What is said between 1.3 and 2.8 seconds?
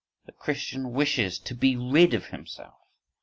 to be rid of himself.